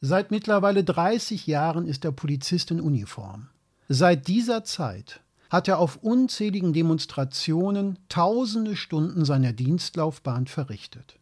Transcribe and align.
Seit 0.00 0.30
mittlerweile 0.30 0.84
30 0.84 1.46
Jahren 1.46 1.86
ist 1.86 2.04
der 2.04 2.12
Polizist 2.12 2.70
in 2.70 2.80
Uniform. 2.80 3.48
Seit 3.88 4.28
dieser 4.28 4.64
Zeit 4.64 5.20
hat 5.48 5.68
er 5.68 5.78
auf 5.78 5.96
unzähligen 6.02 6.72
Demonstrationen 6.72 7.98
tausende 8.08 8.76
Stunden 8.76 9.24
seiner 9.24 9.52
Dienstlaufbahn 9.52 10.46
verrichtet. 10.46 11.18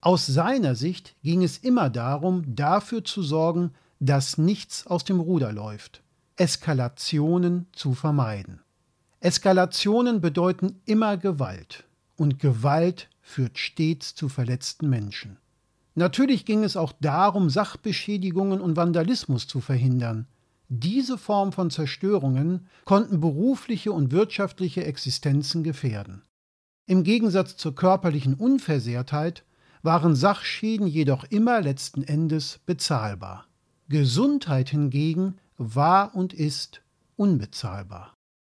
Aus 0.00 0.26
seiner 0.26 0.74
Sicht 0.74 1.16
ging 1.22 1.42
es 1.42 1.58
immer 1.58 1.90
darum, 1.90 2.54
dafür 2.54 3.04
zu 3.04 3.22
sorgen, 3.22 3.72
dass 4.00 4.38
nichts 4.38 4.86
aus 4.86 5.04
dem 5.04 5.18
Ruder 5.18 5.52
läuft, 5.52 6.02
Eskalationen 6.36 7.66
zu 7.72 7.94
vermeiden. 7.94 8.60
Eskalationen 9.20 10.20
bedeuten 10.20 10.80
immer 10.84 11.16
Gewalt, 11.16 11.84
und 12.16 12.38
Gewalt 12.38 13.08
führt 13.22 13.58
stets 13.58 14.14
zu 14.14 14.28
verletzten 14.28 14.88
Menschen. 14.88 15.38
Natürlich 15.94 16.44
ging 16.44 16.64
es 16.64 16.76
auch 16.76 16.92
darum, 17.00 17.50
Sachbeschädigungen 17.50 18.60
und 18.60 18.76
Vandalismus 18.76 19.46
zu 19.46 19.60
verhindern. 19.60 20.26
Diese 20.68 21.18
Form 21.18 21.52
von 21.52 21.70
Zerstörungen 21.70 22.66
konnten 22.84 23.20
berufliche 23.20 23.92
und 23.92 24.10
wirtschaftliche 24.10 24.84
Existenzen 24.84 25.62
gefährden. 25.62 26.22
Im 26.86 27.04
Gegensatz 27.04 27.56
zur 27.56 27.74
körperlichen 27.74 28.34
Unversehrtheit 28.34 29.44
waren 29.82 30.16
Sachschäden 30.16 30.86
jedoch 30.86 31.24
immer 31.24 31.60
letzten 31.60 32.02
Endes 32.02 32.60
bezahlbar. 32.66 33.46
Gesundheit 33.88 34.70
hingegen 34.70 35.36
war 35.58 36.14
und 36.14 36.32
ist 36.32 36.80
unbezahlbar. 37.16 38.14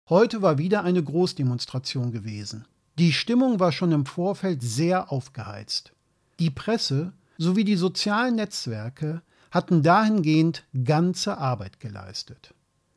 Heute 0.09 0.41
war 0.41 0.57
wieder 0.57 0.83
eine 0.83 1.03
Großdemonstration 1.03 2.11
gewesen. 2.11 2.65
Die 2.97 3.11
Stimmung 3.11 3.59
war 3.59 3.71
schon 3.71 3.91
im 3.91 4.05
Vorfeld 4.05 4.63
sehr 4.63 5.11
aufgeheizt. 5.11 5.91
Die 6.39 6.49
Presse 6.49 7.13
sowie 7.37 7.63
die 7.63 7.75
sozialen 7.75 8.35
Netzwerke 8.35 9.21
hatten 9.51 9.83
dahingehend 9.83 10.63
ganze 10.83 11.37
Arbeit 11.37 11.79
geleistet. 11.79 12.53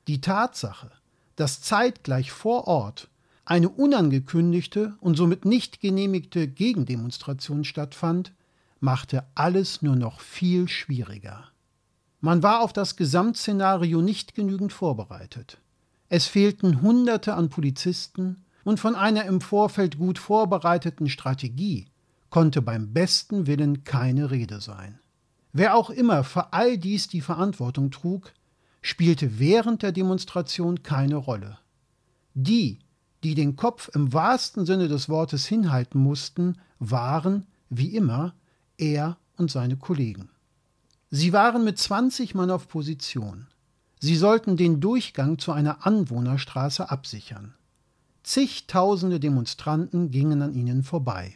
Die 0.09 0.21
Tatsache, 0.21 0.91
dass 1.37 1.61
zeitgleich 1.61 2.33
vor 2.33 2.67
Ort 2.67 3.09
eine 3.45 3.69
unangekündigte 3.69 4.95
und 5.01 5.17
somit 5.17 5.45
nicht 5.45 5.81
genehmigte 5.81 6.49
Gegendemonstration 6.49 7.65
stattfand, 7.65 8.33
machte 8.81 9.25
alles 9.35 9.83
nur 9.83 9.97
noch 9.97 10.21
viel 10.21 10.69
schwieriger. 10.69 11.45
Man 12.21 12.43
war 12.43 12.61
auf 12.61 12.73
das 12.73 12.97
Gesamtszenario 12.97 14.03
nicht 14.03 14.35
genügend 14.35 14.73
vorbereitet. 14.73 15.59
Es 16.09 16.27
fehlten 16.27 16.83
Hunderte 16.83 17.35
an 17.35 17.49
Polizisten 17.49 18.45
und 18.65 18.79
von 18.79 18.95
einer 18.95 19.25
im 19.25 19.41
Vorfeld 19.41 19.99
gut 19.99 20.19
vorbereiteten 20.19 21.09
Strategie 21.09 21.90
konnte 22.31 22.63
beim 22.63 22.93
besten 22.93 23.47
Willen 23.47 23.85
keine 23.85 24.31
Rede 24.31 24.61
sein. 24.61 24.99
Wer 25.53 25.75
auch 25.75 25.91
immer 25.91 26.25
für 26.25 26.53
all 26.53 26.79
dies 26.79 27.09
die 27.09 27.21
Verantwortung 27.21 27.91
trug, 27.91 28.33
spielte 28.83 29.39
während 29.39 29.83
der 29.83 29.93
Demonstration 29.93 30.83
keine 30.83 31.17
Rolle. 31.17 31.59
Die, 32.35 32.79
die 33.25 33.35
den 33.35 33.57
Kopf 33.57 33.91
im 33.95 34.13
wahrsten 34.13 34.65
Sinne 34.65 34.89
des 34.89 35.09
Wortes 35.09 35.47
hinhalten 35.47 36.01
mussten, 36.01 36.57
waren, 36.79 37.47
wie 37.69 37.95
immer, 37.95 38.35
er 38.79 39.19
und 39.37 39.51
seine 39.51 39.77
Kollegen. 39.77 40.31
Sie 41.11 41.33
waren 41.33 41.65
mit 41.65 41.79
20 41.79 42.35
Mann 42.35 42.51
auf 42.51 42.69
Position. 42.69 43.49
Sie 43.99 44.17
sollten 44.17 44.57
den 44.57 44.81
Durchgang 44.81 45.39
zu 45.39 45.53
einer 45.53 45.85
Anwohnerstraße 45.87 46.91
absichern. 46.91 47.55
Zigtausende 48.23 49.19
Demonstranten 49.19 50.11
gingen 50.11 50.41
an 50.41 50.55
ihnen 50.55 50.83
vorbei. 50.83 51.35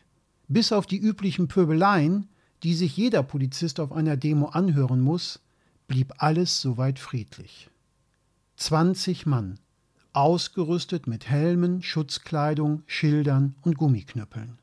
Bis 0.49 0.73
auf 0.73 0.87
die 0.87 0.99
üblichen 0.99 1.49
Pöbeleien, 1.49 2.29
die 2.63 2.75
sich 2.75 2.97
jeder 2.97 3.23
Polizist 3.23 3.81
auf 3.81 3.93
einer 3.93 4.17
Demo 4.17 4.47
anhören 4.47 5.01
muss, 5.01 5.41
blieb 5.89 6.15
alles 6.19 6.61
soweit 6.61 6.99
friedlich. 6.99 7.71
20 8.57 9.27
Mann, 9.27 9.59
ausgerüstet 10.13 11.07
mit 11.07 11.29
Helmen, 11.29 11.83
Schutzkleidung, 11.83 12.83
Schildern 12.87 13.55
und 13.63 13.77
Gummiknüppeln. 13.77 14.59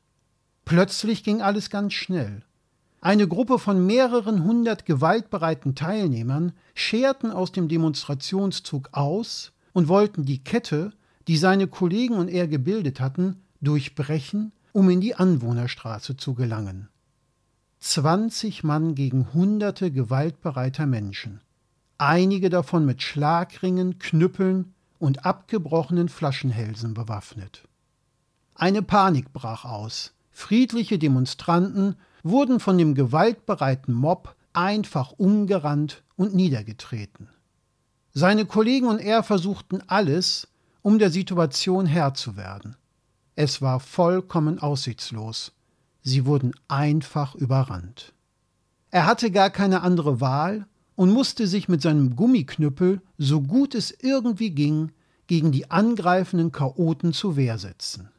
Plötzlich 0.64 1.24
ging 1.24 1.42
alles 1.42 1.70
ganz 1.70 1.92
schnell. 1.92 2.44
Eine 3.00 3.26
Gruppe 3.26 3.58
von 3.58 3.84
mehreren 3.84 4.44
hundert 4.44 4.86
gewaltbereiten 4.86 5.74
Teilnehmern 5.74 6.52
scherten 6.74 7.32
aus 7.32 7.50
dem 7.50 7.68
Demonstrationszug 7.68 8.90
aus 8.92 9.52
und 9.72 9.88
wollten 9.88 10.24
die 10.24 10.38
Kette, 10.38 10.92
die 11.26 11.36
seine 11.36 11.66
Kollegen 11.66 12.14
und 12.14 12.28
er 12.28 12.46
gebildet 12.46 13.00
hatten, 13.00 13.42
durchbrechen 13.60 14.52
um 14.72 14.90
in 14.90 15.00
die 15.00 15.14
Anwohnerstraße 15.14 16.16
zu 16.16 16.34
gelangen. 16.34 16.88
20 17.80 18.64
Mann 18.64 18.94
gegen 18.94 19.32
hunderte 19.34 19.90
gewaltbereiter 19.90 20.86
Menschen, 20.86 21.40
einige 21.98 22.50
davon 22.50 22.86
mit 22.86 23.02
Schlagringen, 23.02 23.98
Knüppeln 23.98 24.74
und 24.98 25.26
abgebrochenen 25.26 26.08
Flaschenhälsen 26.08 26.94
bewaffnet. 26.94 27.68
Eine 28.54 28.82
Panik 28.82 29.32
brach 29.32 29.64
aus. 29.64 30.12
Friedliche 30.30 30.98
Demonstranten 30.98 31.96
wurden 32.22 32.60
von 32.60 32.78
dem 32.78 32.94
gewaltbereiten 32.94 33.92
Mob 33.92 34.36
einfach 34.52 35.12
umgerannt 35.12 36.02
und 36.16 36.34
niedergetreten. 36.34 37.28
Seine 38.14 38.44
Kollegen 38.44 38.86
und 38.86 39.00
er 39.00 39.22
versuchten 39.22 39.82
alles, 39.86 40.48
um 40.82 40.98
der 40.98 41.10
Situation 41.10 41.86
Herr 41.86 42.14
zu 42.14 42.36
werden. 42.36 42.76
Es 43.34 43.62
war 43.62 43.80
vollkommen 43.80 44.58
aussichtslos. 44.58 45.52
Sie 46.02 46.26
wurden 46.26 46.52
einfach 46.68 47.34
überrannt. 47.34 48.12
Er 48.90 49.06
hatte 49.06 49.30
gar 49.30 49.48
keine 49.48 49.80
andere 49.80 50.20
Wahl 50.20 50.66
und 50.96 51.10
musste 51.10 51.46
sich 51.46 51.68
mit 51.68 51.80
seinem 51.80 52.14
Gummiknüppel, 52.14 53.00
so 53.16 53.40
gut 53.40 53.74
es 53.74 53.90
irgendwie 53.90 54.50
ging, 54.50 54.92
gegen 55.28 55.50
die 55.50 55.70
angreifenden 55.70 56.52
Chaoten 56.52 57.14
zur 57.14 57.36
Wehr 57.36 57.56
setzen. 57.56 58.10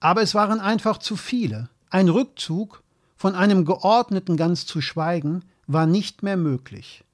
Aber 0.00 0.22
es 0.22 0.34
waren 0.34 0.58
einfach 0.58 0.98
zu 0.98 1.14
viele. 1.14 1.68
Ein 1.90 2.08
Rückzug, 2.08 2.82
von 3.16 3.34
einem 3.34 3.64
geordneten 3.64 4.36
ganz 4.36 4.66
zu 4.66 4.80
schweigen, 4.80 5.44
war 5.66 5.86
nicht 5.86 6.22
mehr 6.22 6.36
möglich. 6.36 7.04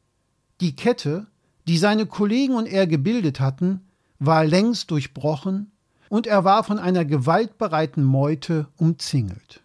Die 0.61 0.75
Kette, 0.75 1.27
die 1.67 1.77
seine 1.77 2.07
Kollegen 2.07 2.55
und 2.55 2.67
er 2.67 2.87
gebildet 2.87 3.41
hatten, 3.41 3.83
war 4.19 4.45
längst 4.45 4.91
durchbrochen 4.91 5.73
und 6.09 6.27
er 6.27 6.45
war 6.45 6.65
von 6.65 6.79
einer 6.79 7.05
gewaltbereiten 7.05 8.05
Meute 8.05 8.69
umzingelt. 8.77 9.63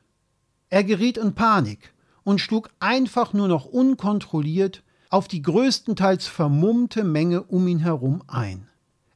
Er 0.69 0.83
geriet 0.83 1.17
in 1.17 1.33
Panik 1.33 1.93
und 2.23 2.39
schlug 2.39 2.69
einfach 2.79 3.33
nur 3.33 3.47
noch 3.47 3.65
unkontrolliert 3.65 4.83
auf 5.09 5.27
die 5.27 5.41
größtenteils 5.41 6.27
vermummte 6.27 7.03
Menge 7.03 7.41
um 7.43 7.67
ihn 7.67 7.79
herum 7.79 8.23
ein. 8.27 8.67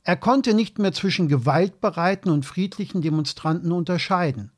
Er 0.04 0.18
konnte 0.18 0.54
nicht 0.54 0.80
mehr 0.80 0.92
zwischen 0.92 1.28
gewaltbereiten 1.28 2.32
und 2.32 2.46
friedlichen 2.46 3.02
Demonstranten 3.02 3.72
unterscheiden. 3.72 4.52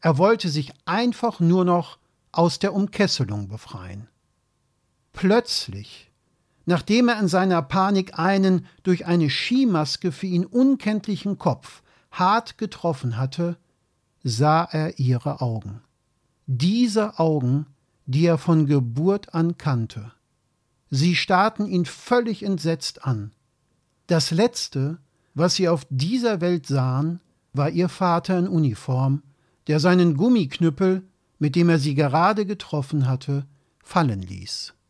Er 0.00 0.16
wollte 0.18 0.48
sich 0.48 0.72
einfach 0.84 1.40
nur 1.40 1.64
noch 1.64 1.98
aus 2.32 2.58
der 2.58 2.72
Umkesselung 2.72 3.48
befreien. 3.48 4.08
Plötzlich, 5.12 6.10
nachdem 6.64 7.08
er 7.08 7.18
in 7.18 7.28
seiner 7.28 7.62
Panik 7.62 8.18
einen 8.18 8.66
durch 8.84 9.06
eine 9.06 9.28
Skimaske 9.28 10.12
für 10.12 10.26
ihn 10.26 10.44
unkenntlichen 10.44 11.38
Kopf 11.38 11.82
hart 12.18 12.58
getroffen 12.58 13.16
hatte, 13.16 13.56
sah 14.22 14.64
er 14.64 14.98
ihre 14.98 15.40
Augen. 15.40 15.82
Diese 16.46 17.18
Augen, 17.18 17.66
die 18.06 18.26
er 18.26 18.38
von 18.38 18.66
Geburt 18.66 19.34
an 19.34 19.58
kannte. 19.58 20.12
Sie 20.90 21.16
starrten 21.16 21.66
ihn 21.66 21.84
völlig 21.84 22.42
entsetzt 22.42 23.04
an. 23.04 23.32
Das 24.06 24.30
Letzte, 24.30 24.98
was 25.34 25.56
sie 25.56 25.68
auf 25.68 25.86
dieser 25.90 26.40
Welt 26.40 26.66
sahen, 26.66 27.20
war 27.52 27.70
ihr 27.70 27.88
Vater 27.88 28.38
in 28.38 28.48
Uniform, 28.48 29.22
der 29.66 29.80
seinen 29.80 30.16
Gummiknüppel, 30.16 31.02
mit 31.38 31.56
dem 31.56 31.68
er 31.68 31.78
sie 31.78 31.94
gerade 31.94 32.46
getroffen 32.46 33.08
hatte, 33.08 33.46
fallen 33.82 34.22
ließ. 34.22 34.76